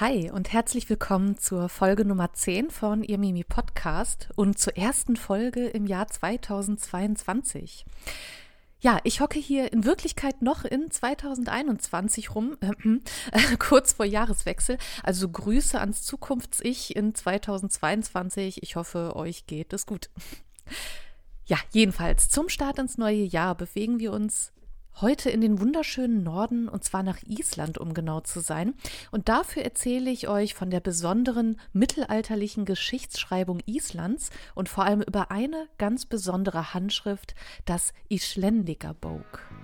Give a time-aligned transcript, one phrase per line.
[0.00, 5.16] Hi und herzlich willkommen zur Folge Nummer 10 von Ihr Mimi Podcast und zur ersten
[5.16, 7.84] Folge im Jahr 2022.
[8.78, 12.56] Ja, ich hocke hier in Wirklichkeit noch in 2021 rum,
[13.32, 14.78] äh, kurz vor Jahreswechsel.
[15.02, 18.62] Also Grüße ans Zukunfts-Ich in 2022.
[18.62, 20.10] Ich hoffe, euch geht es gut.
[21.46, 24.52] Ja, jedenfalls zum Start ins neue Jahr bewegen wir uns
[25.00, 28.74] heute in den wunderschönen Norden und zwar nach Island, um genau zu sein.
[29.10, 35.30] Und dafür erzähle ich euch von der besonderen mittelalterlichen Geschichtsschreibung Islands und vor allem über
[35.30, 39.57] eine ganz besondere Handschrift, das Islendika Bók.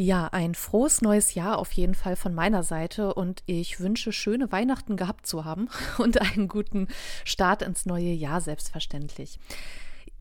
[0.00, 4.52] Ja, ein frohes neues Jahr auf jeden Fall von meiner Seite und ich wünsche schöne
[4.52, 6.86] Weihnachten gehabt zu haben und einen guten
[7.24, 9.40] Start ins neue Jahr selbstverständlich.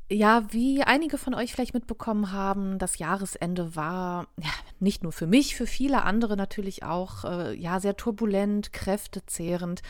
[0.09, 5.27] Ja, wie einige von euch vielleicht mitbekommen haben, das Jahresende war ja nicht nur für
[5.27, 9.83] mich, für viele andere natürlich auch äh, ja sehr turbulent, kräftezehrend,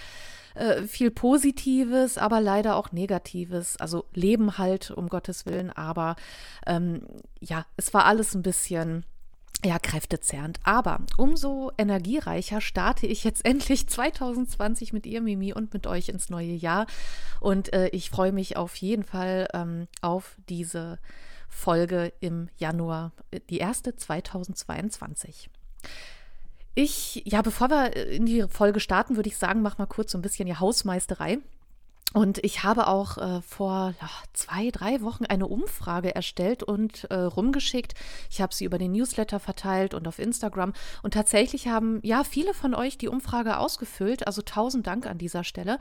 [0.55, 3.77] äh, viel Positives, aber leider auch Negatives.
[3.77, 6.17] Also Leben halt um Gottes willen, aber
[6.65, 7.03] ähm,
[7.39, 9.05] ja, es war alles ein bisschen
[9.65, 10.59] ja, kräftezerrend.
[10.63, 16.29] Aber umso energiereicher starte ich jetzt endlich 2020 mit ihr, Mimi, und mit euch ins
[16.29, 16.87] neue Jahr.
[17.39, 20.99] Und äh, ich freue mich auf jeden Fall ähm, auf diese
[21.49, 25.49] Folge im Januar, äh, die erste 2022.
[26.75, 30.17] Ich, ja, bevor wir in die Folge starten, würde ich sagen, mach mal kurz so
[30.17, 31.39] ein bisschen die Hausmeisterei.
[32.13, 37.15] Und ich habe auch äh, vor ja, zwei, drei Wochen eine Umfrage erstellt und äh,
[37.15, 37.95] rumgeschickt.
[38.29, 40.73] Ich habe sie über den Newsletter verteilt und auf Instagram.
[41.03, 44.25] Und tatsächlich haben ja viele von euch die Umfrage ausgefüllt.
[44.25, 45.79] Also tausend Dank an dieser Stelle.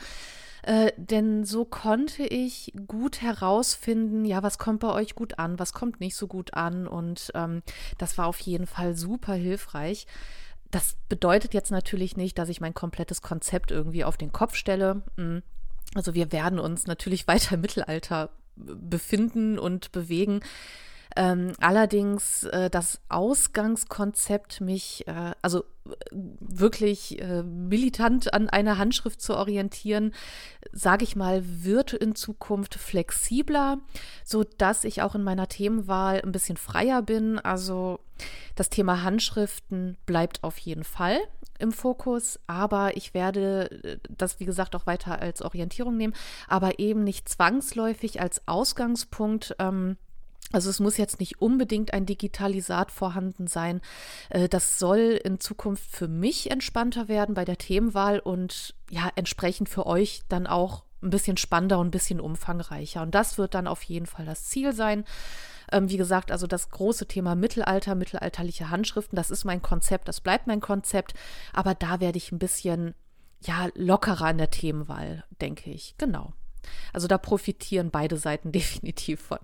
[0.62, 5.72] Äh, denn so konnte ich gut herausfinden, ja, was kommt bei euch gut an, was
[5.72, 6.88] kommt nicht so gut an.
[6.88, 7.62] Und ähm,
[7.98, 10.08] das war auf jeden Fall super hilfreich.
[10.72, 15.02] Das bedeutet jetzt natürlich nicht, dass ich mein komplettes Konzept irgendwie auf den Kopf stelle.
[15.16, 15.44] Hm
[15.96, 20.40] also wir werden uns natürlich weiter im Mittelalter befinden und bewegen.
[21.18, 29.22] Ähm, allerdings äh, das Ausgangskonzept mich, äh, also äh, wirklich äh, militant an einer Handschrift
[29.22, 30.12] zu orientieren,
[30.72, 33.78] sage ich mal, wird in Zukunft flexibler,
[34.24, 37.38] so dass ich auch in meiner Themenwahl ein bisschen freier bin.
[37.38, 38.00] Also
[38.54, 41.18] das Thema Handschriften bleibt auf jeden Fall
[41.58, 46.14] im Fokus, aber ich werde äh, das, wie gesagt, auch weiter als Orientierung nehmen,
[46.48, 49.56] aber eben nicht zwangsläufig als Ausgangspunkt.
[49.58, 49.96] Ähm,
[50.52, 53.80] also es muss jetzt nicht unbedingt ein Digitalisat vorhanden sein.
[54.30, 59.68] Äh, das soll in Zukunft für mich entspannter werden bei der Themenwahl und ja, entsprechend
[59.68, 63.02] für euch dann auch ein bisschen spannender und ein bisschen umfangreicher.
[63.02, 65.04] Und das wird dann auf jeden Fall das Ziel sein.
[65.72, 70.20] Ähm, wie gesagt, also das große Thema Mittelalter, mittelalterliche Handschriften, das ist mein Konzept, das
[70.20, 71.14] bleibt mein Konzept,
[71.52, 72.94] aber da werde ich ein bisschen
[73.40, 75.94] ja lockerer in der Themenwahl, denke ich.
[75.98, 76.32] Genau.
[76.92, 79.38] Also da profitieren beide Seiten definitiv von.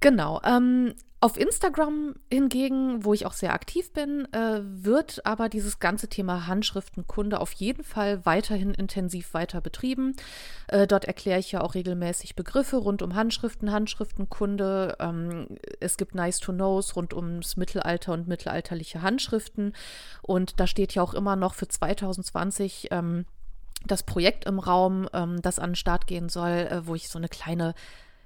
[0.00, 0.40] Genau.
[0.44, 6.08] Ähm, auf Instagram hingegen, wo ich auch sehr aktiv bin, äh, wird aber dieses ganze
[6.08, 10.16] Thema Handschriftenkunde auf jeden Fall weiterhin intensiv weiter betrieben.
[10.66, 14.96] Äh, dort erkläre ich ja auch regelmäßig Begriffe rund um Handschriften, Handschriftenkunde.
[14.98, 15.46] Ähm,
[15.78, 19.74] es gibt Nice to Knows rund ums Mittelalter und mittelalterliche Handschriften.
[20.22, 23.26] Und da steht ja auch immer noch für 2020 ähm,
[23.86, 27.18] das Projekt im Raum, ähm, das an den Start gehen soll, äh, wo ich so
[27.18, 27.74] eine kleine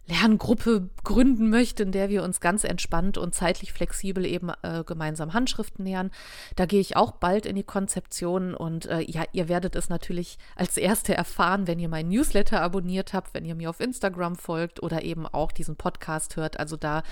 [0.08, 5.34] Lerngruppe gründen möchte, in der wir uns ganz entspannt und zeitlich flexibel eben äh, gemeinsam
[5.34, 6.10] Handschriften nähern.
[6.54, 10.38] Da gehe ich auch bald in die Konzeption und äh, ja, ihr werdet es natürlich
[10.54, 14.82] als Erste erfahren, wenn ihr meinen Newsletter abonniert habt, wenn ihr mir auf Instagram folgt
[14.82, 16.60] oder eben auch diesen Podcast hört.
[16.60, 17.02] Also da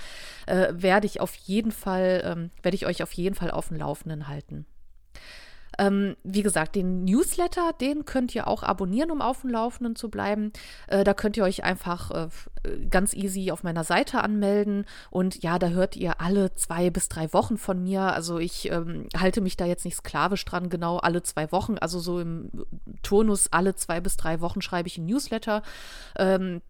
[0.45, 3.77] äh, werde ich auf jeden Fall, ähm, werde ich euch auf jeden Fall auf dem
[3.77, 4.65] Laufenden halten.
[5.77, 10.09] Ähm, wie gesagt, den Newsletter, den könnt ihr auch abonnieren, um auf dem Laufenden zu
[10.09, 10.51] bleiben.
[10.87, 12.27] Äh, da könnt ihr euch einfach äh,
[12.89, 14.85] ganz easy auf meiner Seite anmelden.
[15.09, 18.01] Und ja, da hört ihr alle zwei bis drei Wochen von mir.
[18.01, 21.77] Also ich ähm, halte mich da jetzt nicht sklavisch dran, genau alle zwei Wochen.
[21.77, 22.51] Also so im
[23.03, 25.61] Turnus alle zwei bis drei Wochen schreibe ich einen Newsletter.
[26.17, 26.61] Ähm,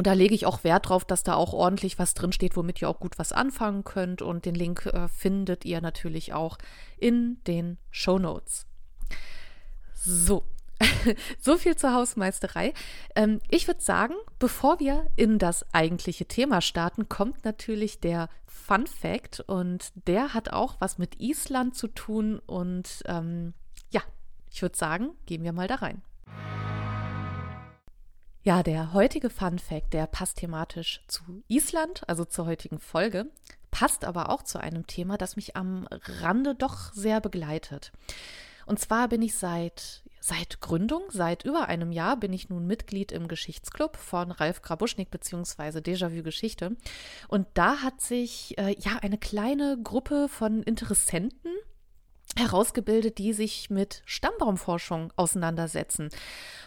[0.00, 2.88] und da lege ich auch Wert drauf, dass da auch ordentlich was drinsteht, womit ihr
[2.88, 4.22] auch gut was anfangen könnt.
[4.22, 6.56] Und den Link äh, findet ihr natürlich auch
[6.96, 8.64] in den Show Notes.
[9.92, 10.46] So,
[11.38, 12.72] so viel zur Hausmeisterei.
[13.14, 18.86] Ähm, ich würde sagen, bevor wir in das eigentliche Thema starten, kommt natürlich der Fun
[18.86, 23.52] Fact und der hat auch was mit Island zu tun und ähm,
[23.90, 24.00] ja,
[24.50, 26.00] ich würde sagen, gehen wir mal da rein.
[28.42, 33.26] Ja, der heutige Fun Fact, der passt thematisch zu Island, also zur heutigen Folge,
[33.70, 37.92] passt aber auch zu einem Thema, das mich am Rande doch sehr begleitet.
[38.64, 43.10] Und zwar bin ich seit Seit Gründung, seit über einem Jahr, bin ich nun Mitglied
[43.10, 45.78] im Geschichtsclub von Ralf Grabuschnik bzw.
[45.78, 46.76] Déjà-vu Geschichte.
[47.28, 51.50] Und da hat sich äh, ja eine kleine Gruppe von Interessenten
[52.36, 56.10] herausgebildet, die sich mit Stammbaumforschung auseinandersetzen.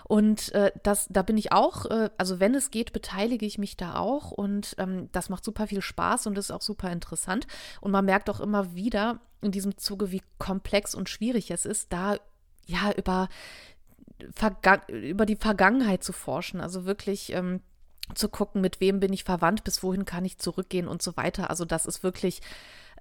[0.03, 3.77] Und äh, das, da bin ich auch, äh, also wenn es geht, beteilige ich mich
[3.77, 7.47] da auch und ähm, das macht super viel Spaß und ist auch super interessant.
[7.79, 11.93] Und man merkt auch immer wieder in diesem Zuge, wie komplex und schwierig es ist,
[11.93, 12.17] da
[12.65, 13.29] ja über,
[14.31, 16.59] Verga über die Vergangenheit zu forschen.
[16.59, 17.61] Also wirklich ähm,
[18.15, 21.49] zu gucken, mit wem bin ich verwandt, bis wohin kann ich zurückgehen und so weiter.
[21.49, 22.41] Also das ist wirklich,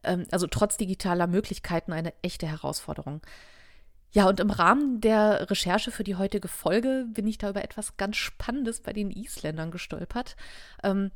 [0.03, 3.23] also trotz digitaler Möglichkeiten eine echte Herausforderung.
[4.13, 7.97] Ja, und im Rahmen der Recherche für die heutige Folge bin ich da über etwas
[7.97, 10.37] ganz Spannendes bei den Isländern gestolpert.
[10.83, 11.11] Ähm,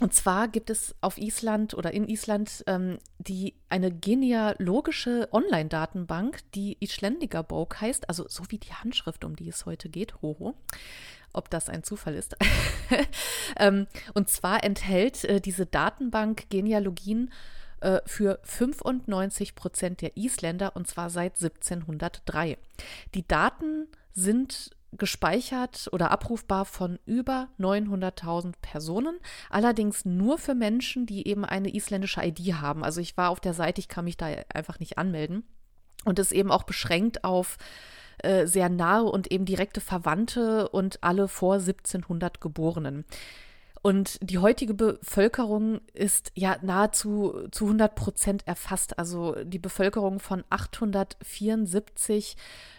[0.00, 6.76] und zwar gibt es auf Island oder in Island ähm, die, eine genealogische Online-Datenbank, die
[6.80, 10.54] Isländiger Bok heißt, also so wie die Handschrift, um die es heute geht, hoho.
[11.32, 12.36] Ob das ein Zufall ist.
[13.56, 17.32] ähm, und zwar enthält äh, diese Datenbank Genealogien
[17.84, 22.56] äh, für 95 Prozent der Isländer und zwar seit 1703.
[23.14, 29.18] Die Daten sind gespeichert oder abrufbar von über 900.000 Personen,
[29.50, 32.84] allerdings nur für Menschen, die eben eine isländische ID haben.
[32.84, 35.44] Also ich war auf der Seite, ich kann mich da einfach nicht anmelden
[36.04, 37.58] und ist eben auch beschränkt auf
[38.18, 43.04] äh, sehr nahe und eben direkte Verwandte und alle vor 1700 Geborenen.
[43.86, 48.98] Und die heutige Bevölkerung ist ja nahezu zu 100 Prozent erfasst.
[48.98, 52.38] Also die Bevölkerung von 874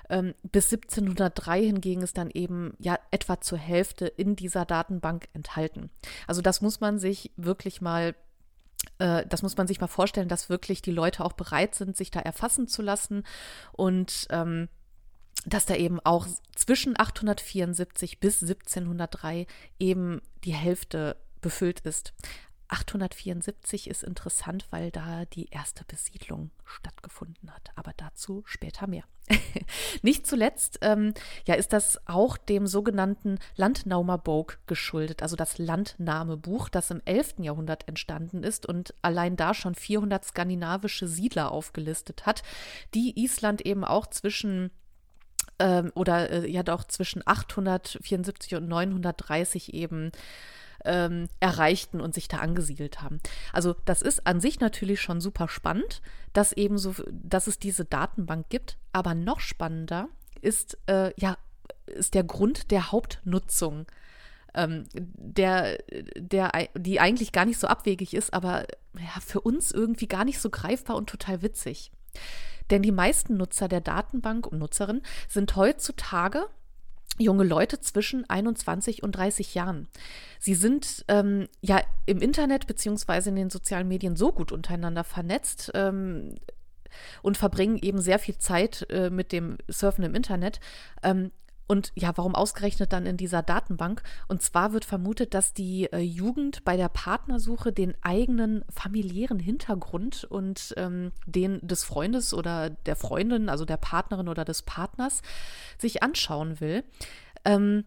[0.10, 5.92] ähm, bis 1703 hingegen ist dann eben ja etwa zur Hälfte in dieser Datenbank enthalten.
[6.26, 8.16] Also das muss man sich wirklich mal
[8.98, 12.10] äh, das muss man sich mal vorstellen, dass wirklich die Leute auch bereit sind, sich
[12.10, 13.26] da erfassen zu lassen
[13.74, 14.70] und ähm,
[15.46, 19.48] dass da eben auch zwischen 874 bis 1703
[19.80, 22.14] eben die Hälfte befüllt ist.
[22.68, 27.70] 874 ist interessant, weil da die erste Besiedlung stattgefunden hat.
[27.76, 29.04] Aber dazu später mehr.
[30.02, 31.14] Nicht zuletzt ähm,
[31.46, 37.36] ja, ist das auch dem sogenannten Landnaumer Bok geschuldet, also das Landnahmebuch, das im 11.
[37.40, 42.44] Jahrhundert entstanden ist und allein da schon 400 skandinavische Siedler aufgelistet hat,
[42.94, 44.72] die Island eben auch zwischen
[45.60, 50.12] ähm, oder äh, ja doch zwischen 874 und 930 eben
[50.84, 53.20] ähm, erreichten und sich da angesiedelt haben.
[53.54, 56.02] Also das ist an sich natürlich schon super spannend,
[56.34, 60.10] dass eben so, dass es diese Datenbank gibt, aber noch spannender
[60.42, 61.38] ist äh, ja
[61.86, 63.86] ist der Grund der Hauptnutzung.
[64.54, 65.78] Ähm, der,
[66.16, 68.66] der, die eigentlich gar nicht so abwegig ist, aber
[68.98, 71.92] ja, für uns irgendwie gar nicht so greifbar und total witzig.
[72.70, 76.48] Denn die meisten Nutzer der Datenbank und Nutzerinnen sind heutzutage
[77.18, 79.88] junge Leute zwischen 21 und 30 Jahren.
[80.40, 85.72] Sie sind ähm, ja im Internet beziehungsweise in den sozialen Medien so gut untereinander vernetzt
[85.76, 86.36] ähm,
[87.22, 90.60] und verbringen eben sehr viel Zeit äh, mit dem Surfen im Internet,
[91.04, 91.32] ähm,
[91.68, 94.04] und ja, warum ausgerechnet dann in dieser Datenbank?
[94.28, 100.26] Und zwar wird vermutet, dass die äh, Jugend bei der Partnersuche den eigenen familiären Hintergrund
[100.26, 105.22] und ähm, den des Freundes oder der Freundin, also der Partnerin oder des Partners,
[105.80, 106.84] sich anschauen will.
[107.46, 107.86] Ähm,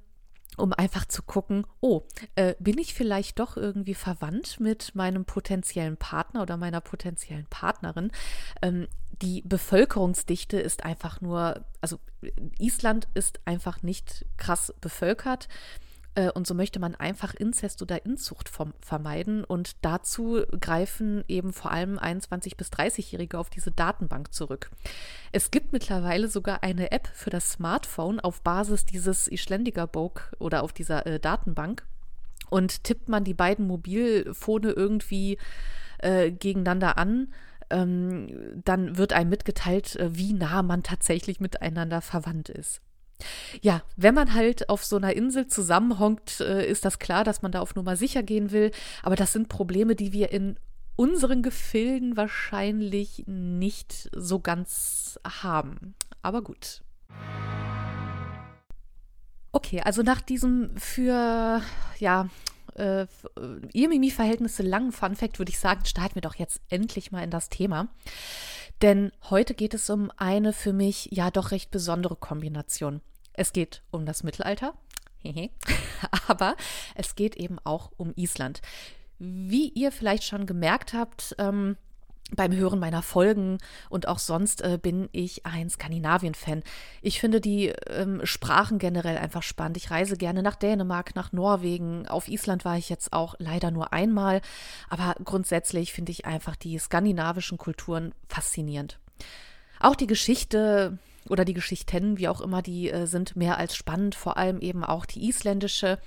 [0.57, 2.03] um einfach zu gucken, oh,
[2.35, 8.11] äh, bin ich vielleicht doch irgendwie verwandt mit meinem potenziellen Partner oder meiner potenziellen Partnerin?
[8.61, 8.89] Ähm,
[9.23, 11.99] die Bevölkerungsdichte ist einfach nur, also
[12.59, 15.49] Island ist einfach nicht krass bevölkert.
[16.15, 19.45] Äh, und so möchte man einfach Inzest oder Inzucht vom, vermeiden.
[19.45, 24.71] Und dazu greifen eben vor allem 21- bis 30-Jährige auf diese Datenbank zurück.
[25.33, 30.63] Es gibt mittlerweile sogar eine App für das Smartphone auf Basis dieses Isländiger Book oder
[30.63, 31.85] auf dieser äh, Datenbank.
[32.51, 35.39] Und tippt man die beiden Mobilfone irgendwie
[35.99, 37.29] äh, gegeneinander an,
[37.71, 42.81] ähm, dann wird einem mitgeteilt, äh, wie nah man tatsächlich miteinander verwandt ist.
[43.61, 47.53] Ja, wenn man halt auf so einer Insel zusammenhonkt, äh, ist das klar, dass man
[47.53, 48.71] da auf Nummer sicher gehen will.
[49.03, 50.57] Aber das sind Probleme, die wir in
[50.97, 55.95] unseren Gefilden wahrscheinlich nicht so ganz haben.
[56.23, 56.83] Aber gut.
[59.53, 61.63] Okay, also nach diesem für,
[61.99, 62.29] ja,
[62.79, 63.07] äh,
[63.73, 67.89] Irmimi-Verhältnisse langen Funfact würde ich sagen, starten wir doch jetzt endlich mal in das Thema.
[68.83, 73.01] Denn heute geht es um eine für mich ja doch recht besondere Kombination.
[73.33, 74.75] Es geht um das Mittelalter,
[76.29, 76.57] aber
[76.95, 78.63] es geht eben auch um Island.
[79.19, 81.77] Wie ihr vielleicht schon gemerkt habt, ähm,
[82.35, 83.59] beim Hören meiner Folgen
[83.89, 86.63] und auch sonst äh, bin ich ein Skandinavien-Fan.
[87.01, 89.77] Ich finde die ähm, Sprachen generell einfach spannend.
[89.77, 92.07] Ich reise gerne nach Dänemark, nach Norwegen.
[92.07, 94.41] Auf Island war ich jetzt auch leider nur einmal.
[94.91, 98.99] Aber grundsätzlich finde ich einfach die skandinavischen Kulturen faszinierend.
[99.81, 104.15] Auch die Geschichte oder die Geschichten, wie auch immer, die äh, sind mehr als spannend.
[104.15, 105.99] Vor allem eben auch die isländische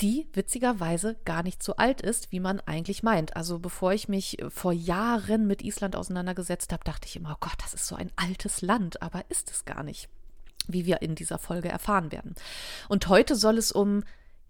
[0.00, 3.36] die witzigerweise gar nicht so alt ist, wie man eigentlich meint.
[3.36, 7.56] Also bevor ich mich vor Jahren mit Island auseinandergesetzt habe, dachte ich immer, oh Gott,
[7.62, 10.08] das ist so ein altes Land, aber ist es gar nicht,
[10.66, 12.34] wie wir in dieser Folge erfahren werden.
[12.88, 14.02] Und heute soll es um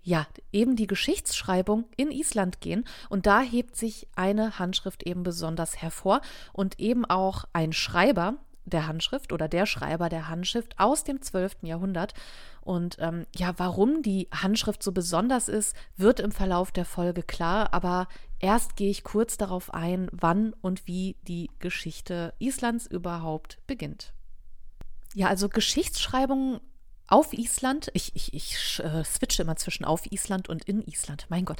[0.03, 2.85] ja, eben die Geschichtsschreibung in Island gehen.
[3.09, 8.37] Und da hebt sich eine Handschrift eben besonders hervor und eben auch ein Schreiber,
[8.71, 11.59] der Handschrift oder der Schreiber der Handschrift aus dem 12.
[11.63, 12.15] Jahrhundert.
[12.61, 17.73] Und ähm, ja, warum die Handschrift so besonders ist, wird im Verlauf der Folge klar.
[17.73, 18.09] Aber
[18.39, 24.13] erst gehe ich kurz darauf ein, wann und wie die Geschichte Islands überhaupt beginnt.
[25.15, 26.61] Ja, also Geschichtsschreibung
[27.11, 31.27] auf Island, ich, ich, ich äh, switche immer zwischen auf Island und in Island.
[31.29, 31.59] Mein Gott,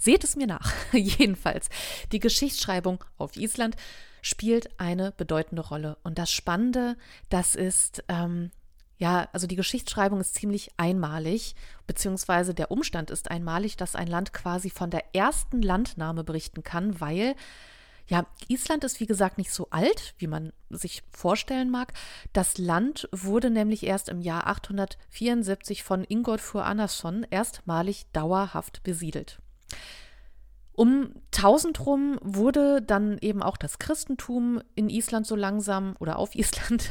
[0.00, 0.72] seht es mir nach.
[0.92, 1.68] Jedenfalls,
[2.12, 3.76] die Geschichtsschreibung auf Island
[4.22, 5.98] spielt eine bedeutende Rolle.
[6.02, 6.96] Und das Spannende,
[7.28, 8.50] das ist, ähm,
[8.96, 11.54] ja, also die Geschichtsschreibung ist ziemlich einmalig,
[11.86, 17.00] beziehungsweise der Umstand ist einmalig, dass ein Land quasi von der ersten Landnahme berichten kann,
[17.00, 17.34] weil
[18.08, 21.92] ja, Island ist wie gesagt nicht so alt, wie man sich vorstellen mag.
[22.32, 29.40] Das Land wurde nämlich erst im Jahr 874 von Ingolfur Annason erstmalig dauerhaft besiedelt.
[30.74, 36.34] Um 1000 rum wurde dann eben auch das Christentum in Island so langsam oder auf
[36.34, 36.90] Island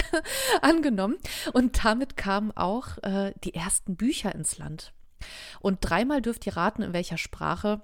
[0.62, 1.16] angenommen
[1.52, 4.92] und damit kamen auch äh, die ersten Bücher ins Land.
[5.60, 7.80] Und dreimal dürft ihr raten, in welcher Sprache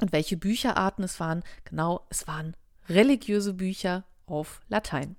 [0.00, 1.42] und welche Bücherarten es waren.
[1.64, 2.54] Genau, es waren
[2.88, 5.16] religiöse Bücher auf Latein.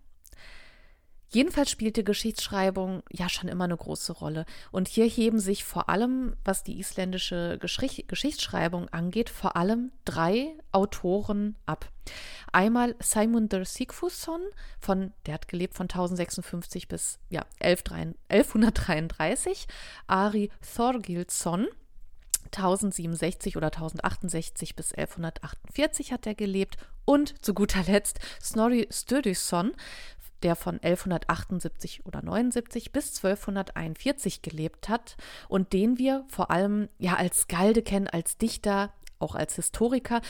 [1.29, 4.45] Jedenfalls spielte Geschichtsschreibung ja schon immer eine große Rolle.
[4.71, 10.53] Und hier heben sich vor allem, was die isländische Geschicht Geschichtsschreibung angeht, vor allem drei
[10.71, 11.89] Autoren ab.
[12.53, 14.39] Einmal Sæmundur Sigfusson,
[14.79, 19.67] von, der hat gelebt von 1056 bis ja, 1133,
[20.07, 21.67] Ari Thorgilsson,
[22.47, 29.73] 1067 oder 1068 bis 1148 hat er gelebt und zu guter Letzt Snorri Sturluson
[30.43, 35.17] der von 1178 oder 79 bis 1241 gelebt hat
[35.49, 40.21] und den wir vor allem ja als Skalde kennen, als Dichter, auch als Historiker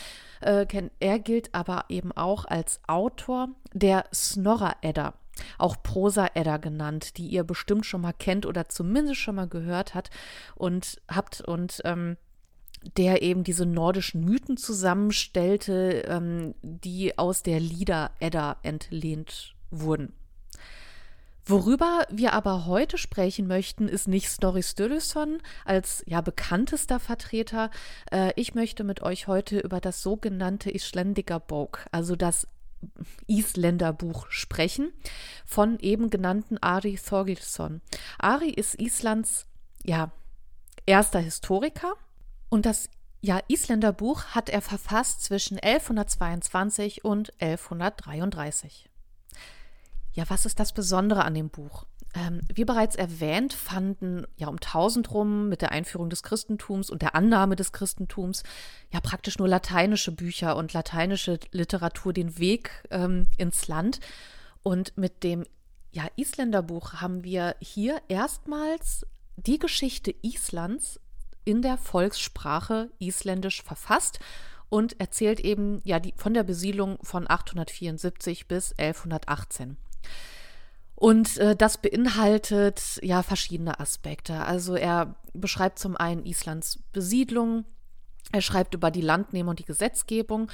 [0.42, 0.92] äh, kennen.
[1.00, 5.14] Er gilt aber eben auch als Autor der Snorra-Edda,
[5.58, 10.10] auch Prosa-Edda genannt, die ihr bestimmt schon mal kennt oder zumindest schon mal gehört hat
[10.56, 12.18] und habt und ähm,
[12.96, 20.14] der eben diese nordischen Mythen zusammenstellte, ähm, die aus der Lieder-Edda entlehnt wurden.
[21.46, 27.72] Worüber wir aber heute sprechen möchten, ist nicht Snorri Sturluson als ja bekanntester Vertreter.
[28.12, 32.48] Äh, ich möchte mit euch heute über das sogenannte Isländiker Bók, also das
[33.28, 34.92] Isländerbuch sprechen,
[35.46, 37.82] von eben genannten Ari Thorgilsson.
[38.20, 39.46] Ari ist Islands
[39.86, 40.12] ja
[40.86, 41.94] erster Historiker
[42.50, 42.90] und das
[43.22, 48.87] ja, Isländerbuch hat er verfasst zwischen 1122 und 1133.
[50.18, 51.86] Ja, was ist das Besondere an dem Buch?
[52.16, 57.04] Ähm, wie bereits erwähnt, fanden ja um 1000 rum mit der Einführung des Christentums und
[57.04, 58.42] der Annahme des Christentums
[58.92, 64.00] ja praktisch nur lateinische Bücher und lateinische Literatur den Weg ähm, ins Land.
[64.64, 65.46] Und mit dem
[65.92, 69.06] ja, Isländerbuch haben wir hier erstmals
[69.36, 71.00] die Geschichte Islands
[71.46, 74.20] in der Volkssprache Isländisch verfasst
[74.70, 79.78] und erzählt eben ja die, von der Besiedlung von 874 bis 1118.
[80.96, 84.46] Und äh, das beinhaltet ja verschiedene Aspekte.
[84.46, 87.66] Also er beschreibt zum einen Islands Besiedlung,
[88.32, 90.52] er schreibt über die Landnehmer und die Gesetzgebung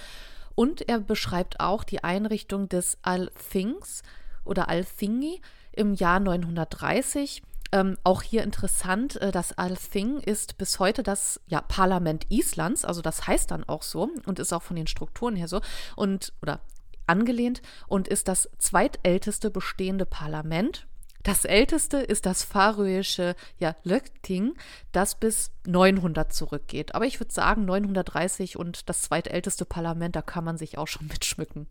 [0.54, 4.04] und er beschreibt auch die Einrichtung des Althings
[4.44, 5.42] oder Althingi
[5.72, 7.42] im Jahr 930.
[7.72, 13.02] Ähm, auch hier interessant, äh, das Althing ist bis heute das ja, Parlament Islands, also
[13.02, 15.62] das heißt dann auch so und ist auch von den Strukturen her so
[15.96, 16.60] und oder
[17.08, 20.88] angelehnt und ist das zweitälteste bestehende Parlament
[21.24, 24.56] Das älteste ist das färöische ja, Lögting,
[24.92, 26.96] das bis 900 zurückgeht.
[26.96, 31.08] Aber ich würde sagen 930 und das zweitälteste Parlament, da kann man sich auch schon
[31.14, 31.68] mitschmücken.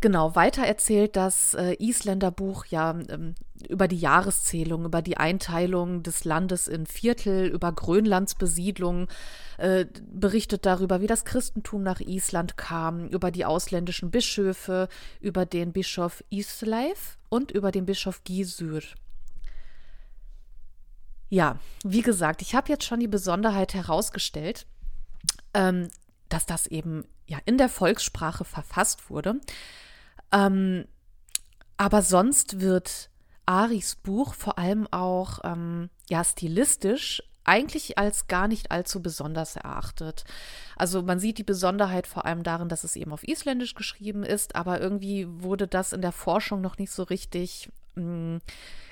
[0.00, 3.34] Genau, weiter erzählt das äh, Isländerbuch ja ähm,
[3.68, 9.08] über die Jahreszählung, über die Einteilung des Landes in Viertel, über Grönlands Besiedlung,
[9.56, 14.88] äh, berichtet darüber, wie das Christentum nach Island kam, über die ausländischen Bischöfe,
[15.20, 18.82] über den Bischof Isleif und über den Bischof Gisür.
[21.28, 24.64] Ja, wie gesagt, ich habe jetzt schon die Besonderheit herausgestellt,
[25.54, 25.88] ähm,
[26.28, 29.40] dass das eben ja in der Volkssprache verfasst wurde.
[30.32, 30.86] Ähm,
[31.76, 33.10] aber sonst wird
[33.46, 40.24] Aris Buch vor allem auch ähm, ja stilistisch eigentlich als gar nicht allzu besonders erachtet.
[40.76, 44.54] Also man sieht die Besonderheit vor allem darin, dass es eben auf Isländisch geschrieben ist,
[44.54, 48.38] aber irgendwie wurde das in der Forschung noch nicht so richtig mh, hm,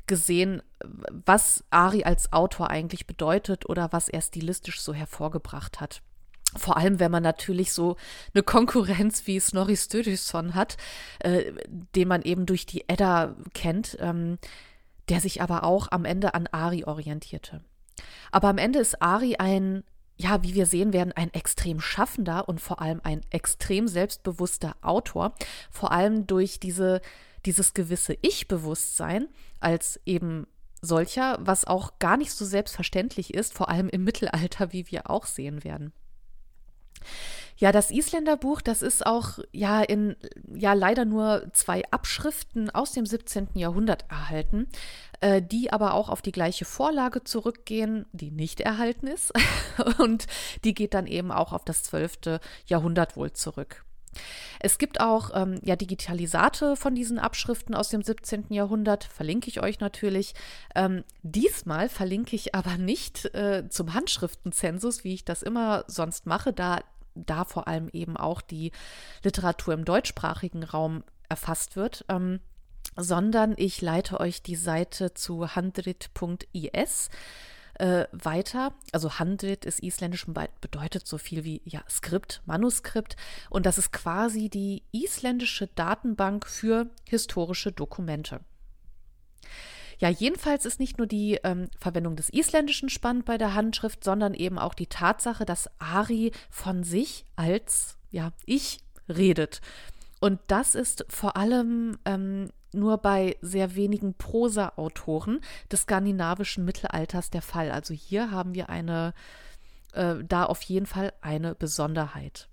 [0.06, 0.62] gesehen,
[1.10, 6.00] was Ari als Autor eigentlich bedeutet oder was er stilistisch so hervorgebracht hat.
[6.54, 7.96] Vor allem, wenn man natürlich so
[8.34, 10.76] eine Konkurrenz wie Snorri Sturluson hat,
[11.18, 14.38] äh, den man eben durch die Edda kennt, ähm,
[15.08, 17.62] der sich aber auch am Ende an Ari orientierte.
[18.30, 19.84] Aber am Ende ist Ari ein,
[20.16, 25.34] ja, wie wir sehen werden, ein extrem schaffender und vor allem ein extrem selbstbewusster Autor,
[25.70, 27.00] vor allem durch diese,
[27.44, 29.28] dieses gewisse Ich-Bewusstsein
[29.60, 30.46] als eben
[30.80, 35.26] solcher, was auch gar nicht so selbstverständlich ist, vor allem im Mittelalter, wie wir auch
[35.26, 35.92] sehen werden.
[37.58, 40.14] Ja, das Isländerbuch, das ist auch ja in
[40.54, 43.48] ja leider nur zwei Abschriften aus dem 17.
[43.54, 44.68] Jahrhundert erhalten,
[45.20, 49.32] äh, die aber auch auf die gleiche Vorlage zurückgehen, die nicht erhalten ist.
[49.98, 50.26] Und
[50.64, 52.40] die geht dann eben auch auf das 12.
[52.66, 53.85] Jahrhundert wohl zurück.
[54.60, 58.46] Es gibt auch ähm, ja Digitalisate von diesen Abschriften aus dem 17.
[58.50, 60.34] Jahrhundert, verlinke ich euch natürlich.
[60.74, 66.52] Ähm, diesmal verlinke ich aber nicht äh, zum Handschriftenzensus, wie ich das immer sonst mache,
[66.52, 66.80] da
[67.14, 68.72] da vor allem eben auch die
[69.22, 72.04] Literatur im deutschsprachigen Raum erfasst wird.
[72.10, 72.40] Ähm,
[72.96, 77.10] sondern ich leite euch die Seite zu handrit.is
[77.78, 78.74] äh, weiter.
[78.92, 83.16] Also Handrit ist isländisch und bedeutet so viel wie ja, Skript, Manuskript.
[83.50, 88.40] Und das ist quasi die isländische Datenbank für historische Dokumente.
[89.98, 94.34] Ja, jedenfalls ist nicht nur die ähm, Verwendung des Isländischen spannend bei der Handschrift, sondern
[94.34, 99.60] eben auch die Tatsache, dass Ari von sich als ja, Ich redet.
[100.20, 107.42] Und das ist vor allem ähm, nur bei sehr wenigen Prosa-Autoren des skandinavischen Mittelalters der
[107.42, 107.70] Fall.
[107.70, 109.14] Also hier haben wir eine,
[109.92, 112.48] äh, da auf jeden Fall eine Besonderheit.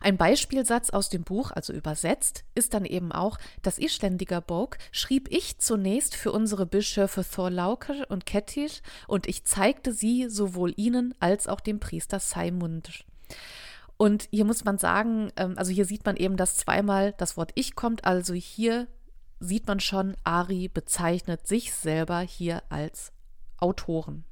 [0.00, 5.28] Ein Beispielsatz aus dem Buch, also übersetzt, ist dann eben auch, das Isländiger Bok schrieb
[5.30, 8.70] ich zunächst für unsere Bischöfe Thorlauker und Kettir
[9.06, 13.04] und ich zeigte sie sowohl ihnen als auch dem Priester Saimund.
[14.00, 17.52] Und hier muss man sagen, ähm, also hier sieht man eben, dass zweimal das Wort
[17.54, 18.86] ich kommt, also hier
[19.40, 23.12] sieht man schon, Ari bezeichnet sich selber hier als
[23.58, 24.24] Autoren.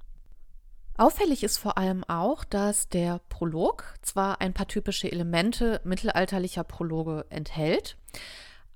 [0.96, 7.26] Auffällig ist vor allem auch, dass der Prolog zwar ein paar typische Elemente mittelalterlicher Prologe
[7.28, 7.98] enthält,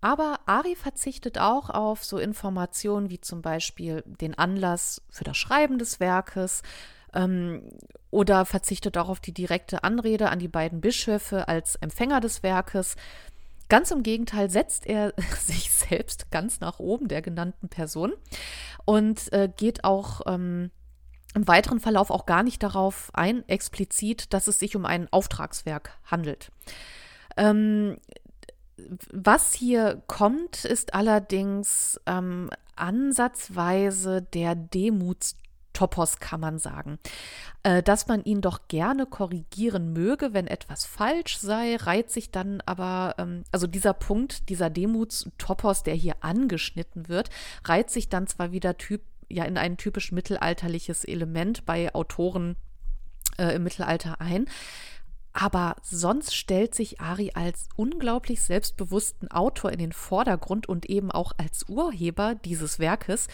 [0.03, 5.79] aber Ari verzichtet auch auf so Informationen wie zum Beispiel den Anlass für das Schreiben
[5.79, 6.63] des Werkes
[7.14, 7.68] ähm,
[8.11, 12.96] oder verzichtet auch auf die direkte Anrede an die beiden Bischöfe als Empfänger des Werkes.
[13.68, 18.12] Ganz im Gegenteil setzt er sich selbst ganz nach oben der genannten Person
[18.85, 20.70] und äh, geht auch ähm,
[21.35, 25.98] im weiteren Verlauf auch gar nicht darauf ein, explizit, dass es sich um ein Auftragswerk
[26.05, 26.51] handelt.
[27.37, 27.96] Ähm,
[29.12, 34.55] was hier kommt, ist allerdings ähm, ansatzweise der
[35.73, 36.99] Demutstopos, kann man sagen.
[37.63, 42.61] Äh, dass man ihn doch gerne korrigieren möge, wenn etwas falsch sei, reiht sich dann
[42.67, 47.31] aber, ähm, also dieser Punkt, dieser Demutstopos, der hier angeschnitten wird,
[47.65, 52.57] reiht sich dann zwar wieder typ ja in ein typisch mittelalterliches Element bei Autoren
[53.39, 54.47] äh, im Mittelalter ein.
[55.33, 61.33] Aber sonst stellt sich Ari als unglaublich selbstbewussten Autor in den Vordergrund und eben auch
[61.39, 63.29] als Urheber dieses Werkes.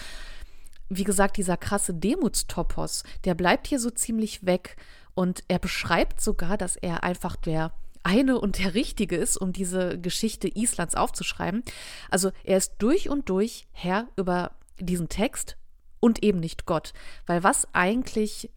[0.88, 4.76] Wie gesagt, dieser krasse Demutstopos, der bleibt hier so ziemlich weg.
[5.14, 7.72] Und er beschreibt sogar, dass er einfach der
[8.04, 11.62] eine und der Richtige ist, um diese Geschichte Islands aufzuschreiben.
[12.10, 15.56] Also er ist durch und durch Herr über diesen Text,
[16.00, 16.92] und eben nicht Gott.
[17.26, 18.50] Weil was eigentlich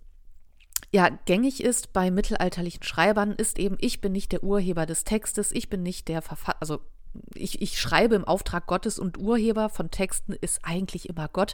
[0.92, 5.52] ja gängig ist bei mittelalterlichen Schreibern, ist eben, ich bin nicht der Urheber des Textes,
[5.52, 6.82] ich bin nicht der Verfasser, also
[7.36, 11.54] ich, ich schreibe im Auftrag Gottes und Urheber von Texten ist eigentlich immer Gott.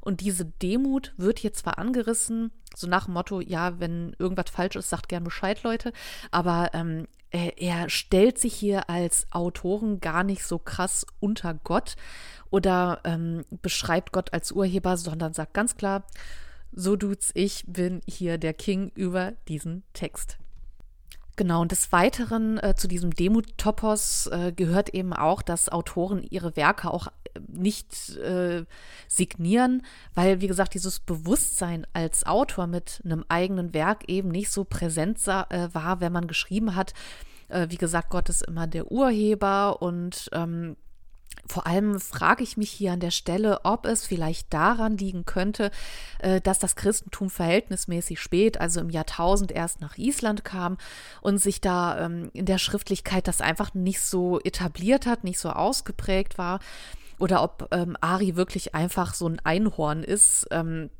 [0.00, 4.76] Und diese Demut wird hier zwar angerissen, so nach dem Motto, ja, wenn irgendwas falsch
[4.76, 5.92] ist, sagt gern Bescheid, Leute.
[6.30, 11.96] Aber ähm, er, stellt sich hier als Autoren gar nicht so krass unter Gott
[12.50, 16.04] oder ähm, beschreibt Gott als Urheber, sondern sagt ganz klar,
[16.72, 20.38] so dudes, ich bin hier der King über diesen Text.
[21.40, 26.54] Genau, und des Weiteren äh, zu diesem Demut-Topos äh, gehört eben auch, dass Autoren ihre
[26.54, 28.66] Werke auch äh, nicht äh,
[29.08, 29.80] signieren,
[30.12, 35.16] weil, wie gesagt, dieses Bewusstsein als Autor mit einem eigenen Werk eben nicht so präsent
[35.26, 36.92] äh, war, wenn man geschrieben hat.
[37.48, 40.76] Äh, wie gesagt, Gott ist immer der Urheber und ähm,
[41.50, 45.70] vor allem frage ich mich hier an der Stelle, ob es vielleicht daran liegen könnte,
[46.20, 50.78] äh, dass das Christentum verhältnismäßig spät, also im Jahrtausend erst nach Island kam
[51.20, 55.50] und sich da ähm, in der Schriftlichkeit das einfach nicht so etabliert hat, nicht so
[55.50, 56.60] ausgeprägt war.
[57.18, 60.99] Oder ob ähm, Ari wirklich einfach so ein Einhorn ist, ähm, äh,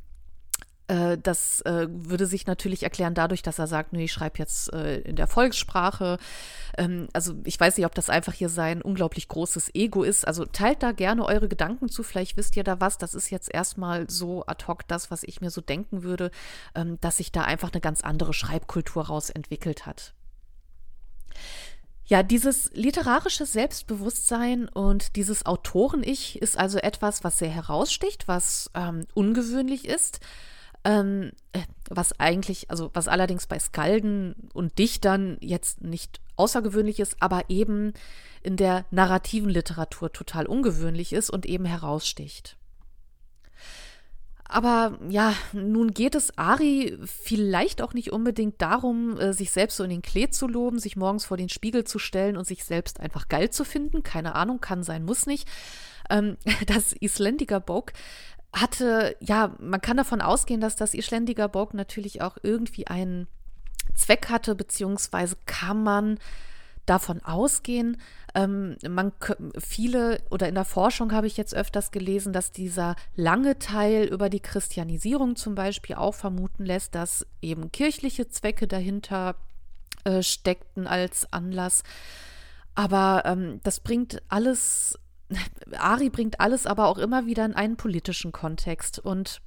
[1.23, 4.99] das äh, würde sich natürlich erklären dadurch, dass er sagt, nee, ich schreibe jetzt äh,
[5.01, 6.19] in der Volkssprache.
[6.77, 10.27] Ähm, also ich weiß nicht, ob das einfach hier sein unglaublich großes Ego ist.
[10.27, 12.99] Also teilt da gerne eure Gedanken zu, vielleicht wisst ihr da was.
[12.99, 16.33] Das ist jetzt erstmal so ad hoc das, was ich mir so denken würde,
[16.75, 20.15] ähm, dass sich da einfach eine ganz andere Schreibkultur raus entwickelt hat.
[22.05, 29.07] Ja, dieses literarische Selbstbewusstsein und dieses Autoren-Ich ist also etwas, was sehr heraussticht, was ähm,
[29.15, 30.19] ungewöhnlich ist.
[30.85, 37.17] Ähm, äh, was eigentlich, also was allerdings bei Skalden und Dichtern jetzt nicht außergewöhnlich ist,
[37.21, 37.93] aber eben
[38.43, 42.57] in der narrativen Literatur total ungewöhnlich ist und eben heraussticht.
[44.51, 49.85] Aber ja, nun geht es Ari vielleicht auch nicht unbedingt darum, äh, sich selbst so
[49.85, 52.99] in den Klee zu loben, sich morgens vor den Spiegel zu stellen und sich selbst
[52.99, 54.03] einfach geil zu finden.
[54.03, 55.47] Keine Ahnung, kann sein, muss nicht.
[56.11, 57.93] Ähm, das Isländiger Bok
[58.53, 63.29] hatte, ja, man kann davon ausgehen, dass das Isländiger Bog natürlich auch irgendwie einen
[63.95, 66.19] Zweck hatte, beziehungsweise kann man
[66.87, 67.99] davon ausgehen,
[68.35, 69.13] ähm, man
[69.59, 74.29] viele oder in der Forschung habe ich jetzt öfters gelesen, dass dieser lange Teil über
[74.29, 79.37] die Christianisierung zum Beispiel auch vermuten lässt, dass eben kirchliche Zwecke dahinter
[80.05, 81.83] äh, steckten als Anlass.
[82.75, 84.99] Aber ähm, das bringt alles
[85.77, 89.41] Ari bringt alles aber auch immer wieder in einen politischen Kontext und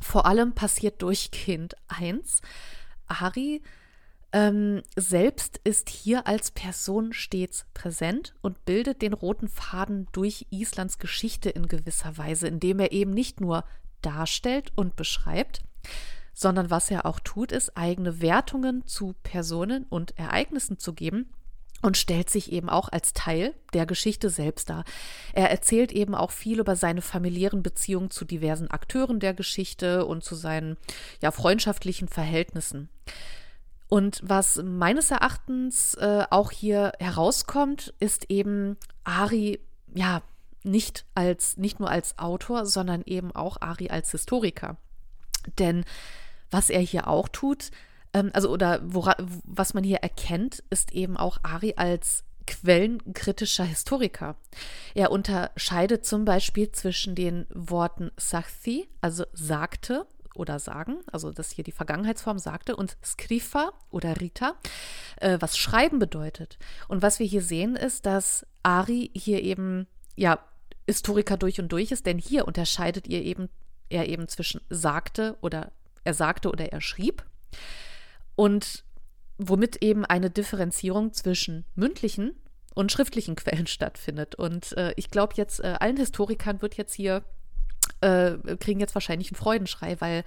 [0.00, 2.42] vor allem passiert durchgehend eins.
[3.06, 3.62] Ari
[4.32, 10.98] ähm, selbst ist hier als Person stets präsent und bildet den roten Faden durch Islands
[10.98, 13.64] Geschichte in gewisser Weise, indem er eben nicht nur
[14.02, 15.62] darstellt und beschreibt,
[16.34, 21.32] sondern was er auch tut, ist eigene Wertungen zu Personen und Ereignissen zu geben
[21.82, 24.84] und stellt sich eben auch als Teil der Geschichte selbst dar.
[25.34, 30.24] Er erzählt eben auch viel über seine familiären Beziehungen zu diversen Akteuren der Geschichte und
[30.24, 30.76] zu seinen
[31.20, 32.88] ja, freundschaftlichen Verhältnissen.
[33.88, 39.60] Und was meines Erachtens äh, auch hier herauskommt, ist eben Ari,
[39.94, 40.22] ja,
[40.64, 44.76] nicht als, nicht nur als Autor, sondern eben auch Ari als Historiker.
[45.58, 45.84] Denn
[46.50, 47.70] was er hier auch tut,
[48.16, 54.36] ähm, also oder wora, was man hier erkennt, ist eben auch Ari als quellenkritischer Historiker.
[54.94, 61.64] Er unterscheidet zum Beispiel zwischen den Worten Sachthi, also sagte oder sagen, also das hier
[61.64, 64.54] die Vergangenheitsform sagte, und Skrifa oder Rita,
[65.20, 66.58] äh, was schreiben bedeutet.
[66.88, 70.38] Und was wir hier sehen, ist, dass Ari hier eben, ja,
[70.86, 73.48] Historiker durch und durch ist, denn hier unterscheidet ihr eben,
[73.88, 75.72] er eben zwischen sagte oder
[76.04, 77.24] er sagte oder er schrieb
[78.36, 78.84] und
[79.38, 82.36] womit eben eine Differenzierung zwischen mündlichen
[82.74, 84.36] und schriftlichen Quellen stattfindet.
[84.36, 87.24] Und äh, ich glaube jetzt, äh, allen Historikern wird jetzt hier
[88.00, 90.24] äh, kriegen jetzt wahrscheinlich einen Freudenschrei, weil,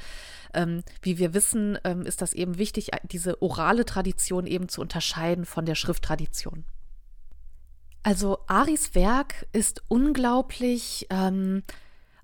[0.54, 5.45] ähm, wie wir wissen, ähm, ist das eben wichtig, diese orale Tradition eben zu unterscheiden
[5.45, 6.65] von der Schrifttradition.
[8.02, 11.63] Also Aris Werk ist unglaublich ähm,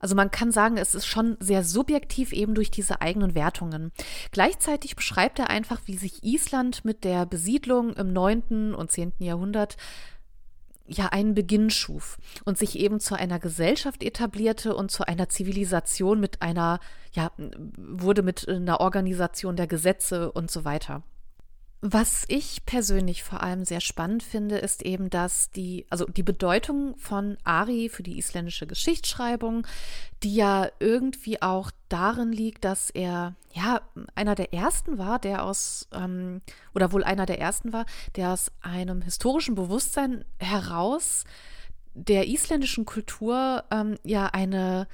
[0.05, 3.91] also man kann sagen, es ist schon sehr subjektiv eben durch diese eigenen Wertungen.
[4.29, 8.75] Gleichzeitig beschreibt er einfach, wie sich Island mit der Besiedlung im 9.
[8.75, 9.13] und 10.
[9.17, 9.77] Jahrhundert
[10.85, 16.19] ja einen Beginn schuf und sich eben zu einer Gesellschaft etablierte und zu einer Zivilisation
[16.19, 16.79] mit einer,
[17.13, 17.31] ja,
[17.75, 21.01] wurde mit einer Organisation der Gesetze und so weiter.
[21.81, 26.95] Was ich persönlich vor allem sehr spannend finde, ist eben, dass die, also die Bedeutung
[26.97, 29.67] von Ari für die isländische Geschichtsschreibung,
[30.23, 33.81] die ja irgendwie auch darin liegt, dass er ja
[34.15, 36.41] einer der ersten war, der aus, ähm,
[36.73, 37.85] oder wohl einer der ersten war,
[38.15, 41.23] der aus einem historischen Bewusstsein heraus
[41.93, 44.88] der isländischen Kultur ähm, ja eine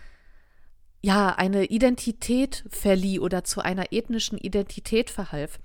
[1.02, 5.60] ja eine Identität verlieh oder zu einer ethnischen Identität verhalf.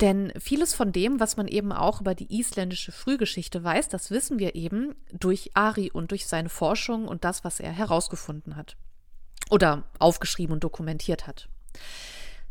[0.00, 4.38] Denn vieles von dem, was man eben auch über die isländische Frühgeschichte weiß, das wissen
[4.38, 8.76] wir eben durch Ari und durch seine Forschung und das, was er herausgefunden hat
[9.50, 11.48] oder aufgeschrieben und dokumentiert hat.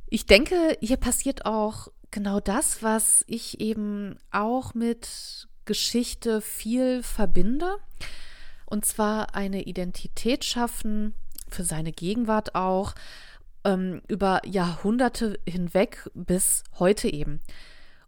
[0.10, 7.78] Ich denke, hier passiert auch genau das, was ich eben auch mit Geschichte viel verbinde.
[8.66, 11.14] Und zwar eine Identität schaffen,
[11.50, 12.94] für seine Gegenwart auch,
[13.68, 17.42] ähm, über Jahrhunderte hinweg bis heute eben.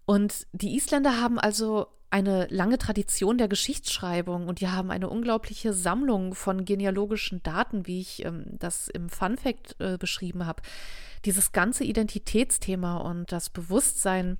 [0.06, 5.74] Und die Isländer haben also eine lange Tradition der Geschichtsschreibung und die haben eine unglaubliche
[5.74, 10.64] Sammlung von genealogischen Daten, wie ich ähm, das im Fun Fact äh, beschrieben habe.
[11.26, 14.38] Dieses ganze Identitätsthema und das Bewusstsein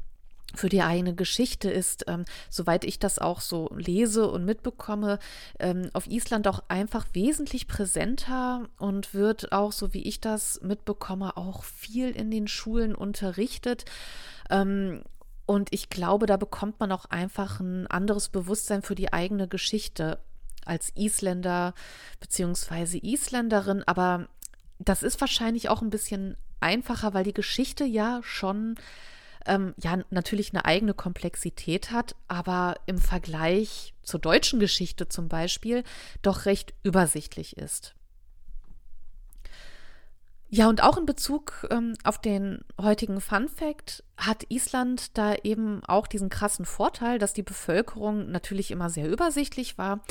[0.56, 5.20] für die eigene Geschichte ist, ähm, soweit ich das auch so lese und mitbekomme,
[5.60, 11.38] ähm, auf Island auch einfach wesentlich präsenter und wird auch, so wie ich das mitbekomme,
[11.38, 13.86] auch viel in den Schulen unterrichtet.
[14.50, 15.04] Ähm,
[15.46, 20.20] und ich glaube, da bekommt man auch einfach ein anderes Bewusstsein für die eigene Geschichte
[20.66, 21.74] als Isländer
[22.20, 23.00] bzw.
[23.00, 23.84] Isländerin.
[23.88, 24.28] Aber
[24.78, 28.76] das ist wahrscheinlich auch ein bisschen einfacher, weil die Geschichte ja schon
[29.46, 35.84] ähm, ja natürlich eine eigene Komplexität hat, aber im Vergleich zur deutschen Geschichte zum Beispiel
[36.22, 37.96] doch recht übersichtlich ist.
[40.52, 45.84] Ja, und auch in Bezug ähm, auf den heutigen Fun Fact hat Island da eben
[45.86, 50.02] auch diesen krassen Vorteil, dass die Bevölkerung natürlich immer sehr übersichtlich war,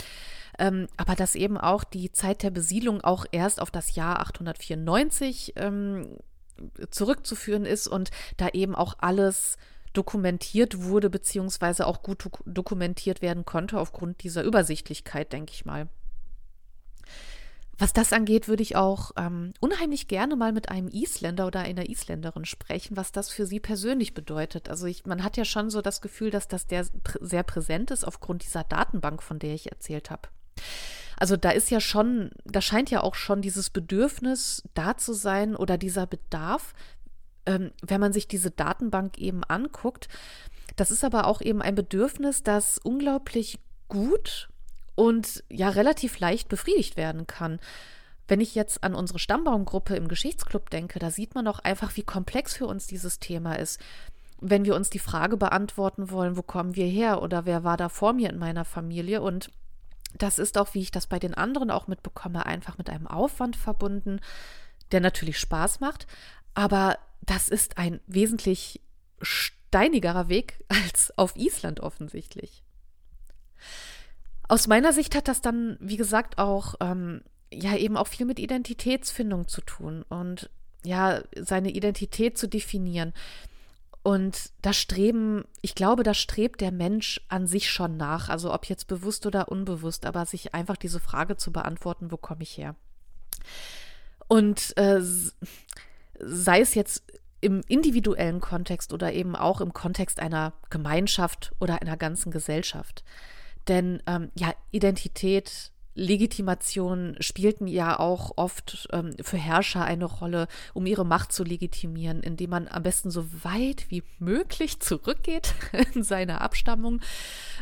[0.56, 5.54] ähm, aber dass eben auch die Zeit der Besiedlung auch erst auf das Jahr 894
[5.56, 6.18] ähm,
[6.90, 9.56] zurückzuführen ist und da eben auch alles
[9.92, 15.88] dokumentiert wurde, beziehungsweise auch gut dokumentiert werden konnte aufgrund dieser Übersichtlichkeit, denke ich mal.
[17.80, 21.88] Was das angeht, würde ich auch ähm, unheimlich gerne mal mit einem Isländer oder einer
[21.88, 24.68] Isländerin sprechen, was das für sie persönlich bedeutet.
[24.68, 26.84] Also ich, man hat ja schon so das Gefühl, dass das der
[27.20, 30.28] sehr präsent ist aufgrund dieser Datenbank, von der ich erzählt habe.
[31.18, 35.56] Also da ist ja schon, da scheint ja auch schon dieses Bedürfnis da zu sein
[35.56, 36.74] oder dieser Bedarf,
[37.44, 40.08] ähm, wenn man sich diese Datenbank eben anguckt.
[40.76, 44.48] Das ist aber auch eben ein Bedürfnis, das unglaublich gut
[44.94, 47.58] und ja relativ leicht befriedigt werden kann.
[48.28, 52.02] Wenn ich jetzt an unsere Stammbaumgruppe im Geschichtsclub denke, da sieht man auch einfach, wie
[52.02, 53.80] komplex für uns dieses Thema ist.
[54.40, 57.88] Wenn wir uns die Frage beantworten wollen, wo kommen wir her oder wer war da
[57.88, 59.50] vor mir in meiner Familie und
[60.14, 63.56] das ist auch, wie ich das bei den anderen auch mitbekomme, einfach mit einem Aufwand
[63.56, 64.20] verbunden,
[64.92, 66.06] der natürlich Spaß macht.
[66.54, 68.80] Aber das ist ein wesentlich
[69.20, 72.62] steinigerer Weg als auf Island offensichtlich.
[74.48, 78.38] Aus meiner Sicht hat das dann, wie gesagt, auch ähm, ja eben auch viel mit
[78.38, 80.50] Identitätsfindung zu tun und
[80.84, 83.12] ja, seine Identität zu definieren.
[84.08, 88.64] Und da streben, ich glaube, da strebt der Mensch an sich schon nach, also ob
[88.64, 92.74] jetzt bewusst oder unbewusst, aber sich einfach diese Frage zu beantworten, wo komme ich her?
[94.26, 95.02] Und äh,
[96.18, 97.02] sei es jetzt
[97.42, 103.04] im individuellen Kontext oder eben auch im Kontext einer Gemeinschaft oder einer ganzen Gesellschaft.
[103.68, 110.86] Denn ähm, ja, Identität Legitimation spielten ja auch oft ähm, für Herrscher eine Rolle, um
[110.86, 115.54] ihre Macht zu legitimieren, indem man am besten so weit wie möglich zurückgeht
[115.94, 117.00] in seine Abstammung.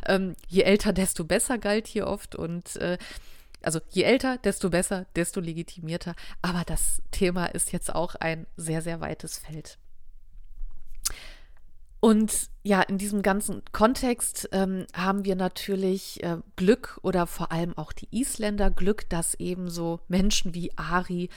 [0.06, 2.98] Ähm, je älter, desto besser galt hier oft und äh,
[3.62, 6.14] also je älter, desto besser, desto legitimierter.
[6.42, 9.78] Aber das Thema ist jetzt auch ein sehr, sehr weites Feld.
[12.06, 17.76] Und ja, in diesem ganzen Kontext ähm, haben wir natürlich äh, Glück oder vor allem
[17.76, 21.30] auch die Isländer Glück, dass eben so Menschen wie Ari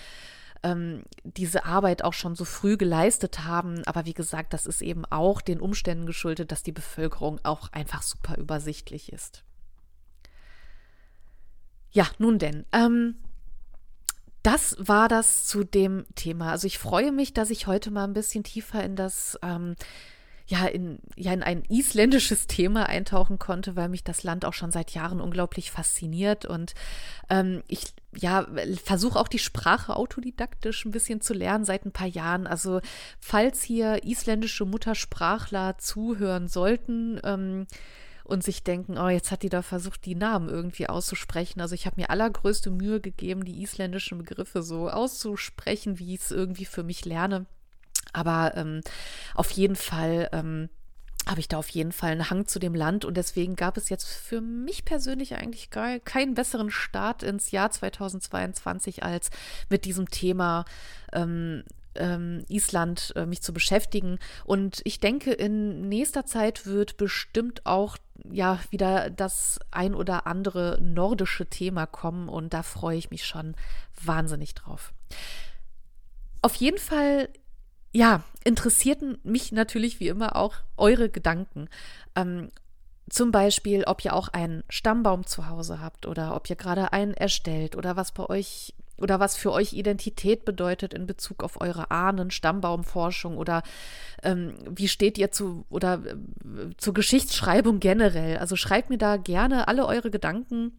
[0.62, 3.82] ähm, diese Arbeit auch schon so früh geleistet haben.
[3.88, 8.04] Aber wie gesagt, das ist eben auch den Umständen geschuldet, dass die Bevölkerung auch einfach
[8.04, 9.44] super übersichtlich ist.
[11.90, 12.68] Ja, nun denn.
[12.74, 13.16] Ähm,
[14.44, 16.52] das war das zu dem Thema.
[16.52, 19.76] Also ich freue mich, dass ich heute mal ein bisschen tiefer in das ähm,
[20.50, 24.72] ja in, ja in ein isländisches Thema eintauchen konnte, weil mich das Land auch schon
[24.72, 26.74] seit Jahren unglaublich fasziniert und
[27.30, 28.48] ähm, ich ja,
[28.84, 32.48] versuche auch die Sprache autodidaktisch ein bisschen zu lernen seit ein paar Jahren.
[32.48, 32.82] Also,
[33.20, 37.68] falls hier isländische Muttersprachler zuhören sollten, ähm,
[38.24, 41.62] und sich denken, oh, jetzt hat die da versucht, die Namen irgendwie auszusprechen.
[41.62, 46.32] Also ich habe mir allergrößte Mühe gegeben, die isländischen Begriffe so auszusprechen, wie ich es
[46.32, 47.48] irgendwie für mich lerne.
[48.14, 48.82] Aber ähm,
[49.36, 50.70] auf jeden Fall ähm,
[51.28, 53.90] habe ich da auf jeden Fall einen Hang zu dem Land und deswegen gab es
[53.90, 59.30] jetzt für mich persönlich eigentlich gar keinen besseren Start ins Jahr 2022 als
[59.70, 60.66] mit diesem Thema
[61.14, 61.64] ähm,
[61.96, 64.18] ähm, Island äh, mich zu beschäftigen.
[64.46, 67.98] Und ich denke, in nächster Zeit wird bestimmt auch
[68.32, 73.56] ja wieder das ein oder andere nordische Thema kommen und da freue ich mich schon
[74.04, 74.94] wahnsinnig drauf.
[76.42, 77.30] Auf jeden Fall
[77.92, 81.70] ja, interessierten mich natürlich wie immer auch eure Gedanken.
[82.16, 82.50] Ähm,
[83.10, 87.16] zum Beispiel, ob ihr auch einen Stammbaum zu Hause habt oder ob ihr gerade einen
[87.16, 91.90] erstellt oder was bei euch oder was für euch Identität bedeutet in Bezug auf eure
[91.90, 93.64] Ahnen, Stammbaumforschung oder
[94.24, 96.16] ähm, wie steht ihr zu oder äh,
[96.78, 98.38] zur Geschichtsschreibung generell.
[98.38, 100.74] Also schreibt mir da gerne alle eure Gedanken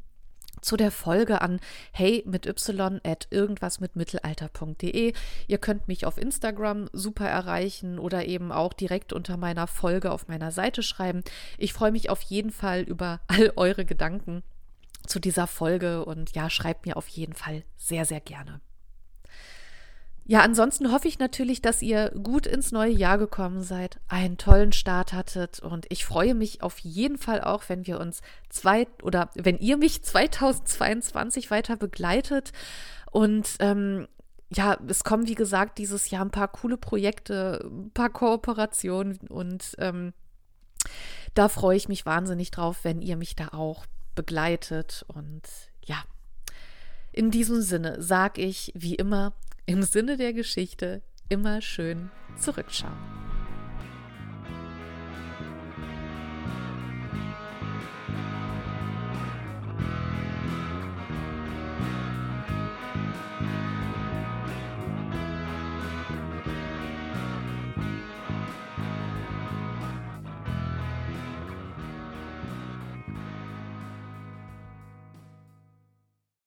[0.61, 1.61] zu der Folge an
[1.92, 5.12] hey mit y at irgendwas mit mittelalter.de.
[5.46, 10.29] Ihr könnt mich auf Instagram super erreichen oder eben auch direkt unter meiner Folge auf
[10.29, 11.23] meiner Seite schreiben.
[11.59, 14.42] Ich freue mich auf jeden Fall über all eure Gedanken
[15.07, 18.61] zu dieser Folge und ja, schreibt mir auf jeden Fall sehr, sehr gerne.
[20.31, 24.71] Ja, ansonsten hoffe ich natürlich, dass ihr gut ins neue Jahr gekommen seid, einen tollen
[24.71, 29.31] Start hattet und ich freue mich auf jeden Fall auch, wenn wir uns zwei oder
[29.35, 32.53] wenn ihr mich 2022 weiter begleitet
[33.11, 34.07] und ähm,
[34.51, 39.75] ja, es kommen wie gesagt dieses Jahr ein paar coole Projekte, ein paar Kooperationen und
[39.79, 40.12] ähm,
[41.35, 45.43] da freue ich mich wahnsinnig drauf, wenn ihr mich da auch begleitet und
[45.85, 46.05] ja.
[47.11, 49.33] In diesem Sinne sage ich wie immer
[49.71, 53.30] im Sinne der Geschichte immer schön zurückschauen.